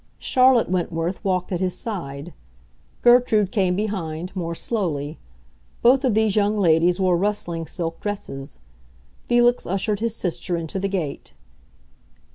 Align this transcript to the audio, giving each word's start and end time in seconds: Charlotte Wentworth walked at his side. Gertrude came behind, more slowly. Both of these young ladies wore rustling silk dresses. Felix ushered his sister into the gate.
Charlotte 0.17 0.67
Wentworth 0.67 1.23
walked 1.23 1.51
at 1.51 1.59
his 1.59 1.77
side. 1.77 2.33
Gertrude 3.03 3.51
came 3.51 3.75
behind, 3.75 4.35
more 4.35 4.55
slowly. 4.55 5.19
Both 5.83 6.03
of 6.03 6.15
these 6.15 6.35
young 6.35 6.57
ladies 6.57 6.99
wore 6.99 7.15
rustling 7.17 7.67
silk 7.67 7.99
dresses. 7.99 8.57
Felix 9.25 9.67
ushered 9.67 9.99
his 9.99 10.15
sister 10.15 10.57
into 10.57 10.79
the 10.79 10.89
gate. 10.89 11.33